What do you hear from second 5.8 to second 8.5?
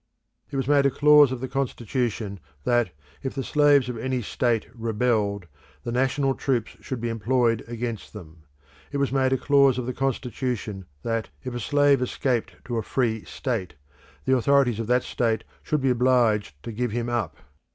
the national troops should be employed against them.